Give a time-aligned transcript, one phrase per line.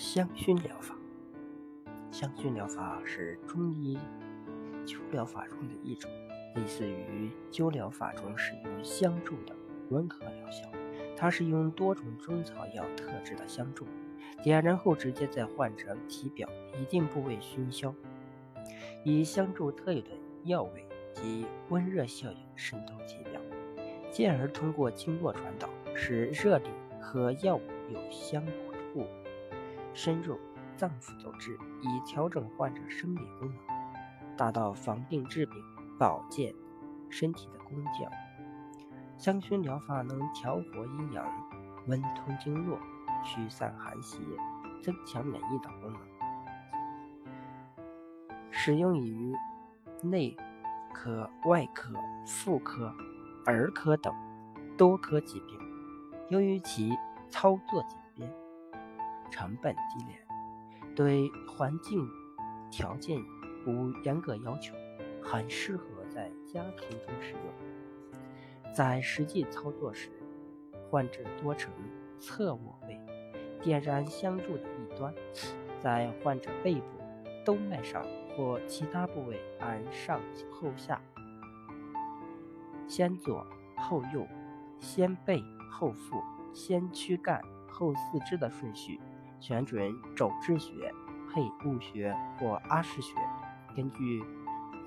[0.00, 0.96] 香薰疗法，
[2.10, 3.98] 香薰疗法是中医
[4.86, 6.10] 灸疗法中的一种，
[6.54, 9.54] 类似于灸疗法中使用香柱的
[9.90, 10.66] 温和疗效。
[11.18, 13.86] 它是用多种中草药特制的香柱，
[14.42, 16.48] 点燃后直接在患者体表
[16.80, 17.94] 一定部位熏消，
[19.04, 20.08] 以香柱特有的
[20.44, 23.38] 药味及温热效应渗透体表，
[24.10, 28.42] 进而通过经络传导，使热力和药物有相
[28.94, 29.04] 互。
[29.92, 30.38] 深入
[30.76, 35.62] 脏腑组织，以调整患者生理功能，达到防病治病、
[35.98, 36.54] 保健
[37.08, 38.10] 身体的功效。
[39.16, 41.24] 香薰疗法能调和阴阳、
[41.86, 42.78] 温通经络、
[43.22, 44.18] 驱散寒邪、
[44.82, 46.00] 增强免疫等功能，
[48.50, 49.34] 适用于
[50.02, 50.34] 内
[50.94, 51.92] 科、外科、
[52.26, 52.94] 妇科、
[53.44, 54.14] 儿科等
[54.78, 55.58] 多科疾病。
[56.30, 56.96] 由于其
[57.28, 58.09] 操作简便。
[59.30, 62.06] 成本低廉，对环境
[62.70, 63.18] 条件
[63.66, 64.74] 无严格要求，
[65.22, 68.74] 很适合在家庭中使用。
[68.74, 70.10] 在实际操作时，
[70.90, 71.72] 患者多呈
[72.18, 73.00] 侧卧位，
[73.60, 75.14] 点燃香柱的一端，
[75.80, 76.86] 在患者背部、
[77.44, 78.04] 动脉上
[78.36, 81.00] 或其他部位按上后下、
[82.86, 84.26] 先左后右、
[84.78, 89.00] 先背后腹、先躯干后四肢的顺序。
[89.40, 90.92] 选准肘至穴、
[91.32, 93.14] 配物穴或阿是穴，
[93.74, 94.22] 根据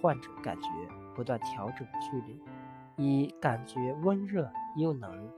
[0.00, 0.68] 患者感觉
[1.14, 2.40] 不断调整距离，
[2.96, 5.30] 以感觉温热又能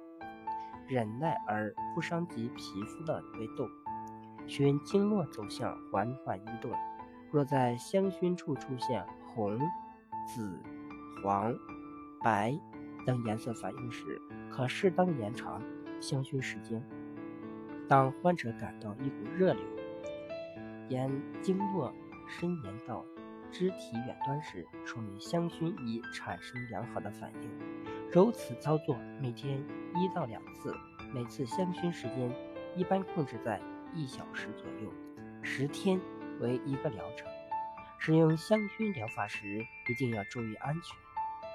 [0.88, 3.68] 忍耐而不伤及皮肤的为度，
[4.46, 6.70] 循经络走向缓缓移动。
[7.30, 9.58] 若在香薰处出现红、
[10.26, 10.60] 紫、
[11.22, 11.54] 黄、
[12.22, 12.58] 白
[13.06, 15.60] 等颜色反应时，可适当延长
[16.00, 16.82] 香薰时间。
[17.88, 19.62] 当患者感到一股热流
[20.88, 21.10] 沿
[21.42, 21.92] 经络
[22.28, 23.04] 伸延到
[23.50, 27.50] 肢体远端时，说明香薰已产生良好的反应。
[28.10, 29.62] 如此操作每天
[29.94, 30.74] 一到两次，
[31.12, 32.32] 每次香薰时间
[32.74, 33.60] 一般控制在
[33.94, 34.92] 一小时左右，
[35.42, 36.00] 十天
[36.40, 37.28] 为一个疗程。
[37.98, 40.96] 使用香薰疗法时一定要注意安全，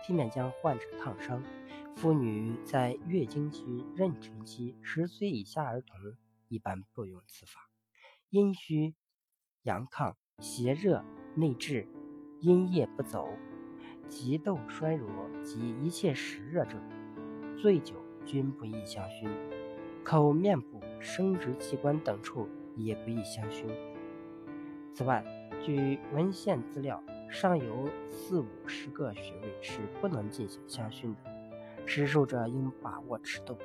[0.08, 1.44] 避免将患者烫伤。
[2.00, 6.00] 妇女在月经期、妊娠期、十岁以下儿童
[6.48, 7.70] 一般不用此法。
[8.30, 8.96] 阴虚、
[9.64, 11.04] 阳亢、邪热
[11.36, 11.86] 内滞、
[12.40, 13.28] 阴液不走、
[14.08, 15.10] 急痘衰弱
[15.44, 16.82] 及一切实热症、
[17.58, 17.96] 醉酒
[18.26, 19.30] 均不宜香薰。
[20.02, 23.68] 口、面部、生殖器官等处也不宜香薰。
[24.94, 25.22] 此外，
[25.62, 31.39] 据文献资料，上有四五十个穴位是不能进行香薰的。
[31.90, 33.58] 施术者应把握尺度，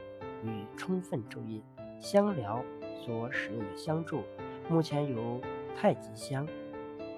[0.42, 1.62] 与充分注意。
[2.00, 2.64] 香疗
[3.04, 4.24] 所使用的香柱，
[4.66, 5.38] 目前有
[5.76, 6.48] 太极香、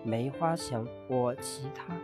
[0.04, 1.94] 梅花香或其他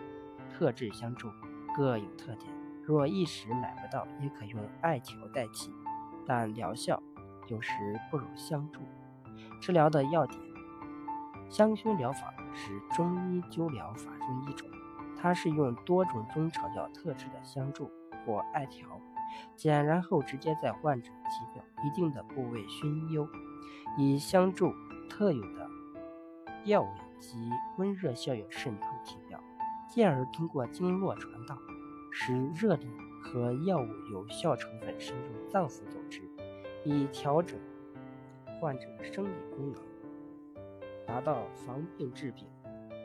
[0.48, 1.28] 特制香柱，
[1.76, 2.48] 各有特点。
[2.84, 5.72] 若一时买不到，也可用艾条代替，
[6.24, 7.02] 但疗效
[7.48, 7.72] 有时
[8.08, 8.82] 不如香柱。
[9.60, 10.40] 治疗的要点：
[11.50, 14.68] 香薰疗法是中医灸疗法中一种，
[15.22, 17.90] 它是用多种中草药特制的香柱。
[18.24, 18.86] 或艾条，
[19.56, 23.28] 点燃后直接在患者体表一定的部位熏灸，
[23.98, 24.72] 以香柱
[25.10, 25.68] 特有的
[26.64, 26.88] 药味
[27.18, 29.40] 及温热效应渗透体表，
[29.88, 31.58] 进而通过经络传导，
[32.12, 32.86] 使热力
[33.20, 36.22] 和药物有效成分深入脏腑组织，
[36.84, 37.58] 以调整
[38.60, 39.82] 患者生理功能，
[41.04, 42.46] 达到防病治病、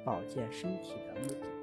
[0.06, 1.57] 保健身体的目的。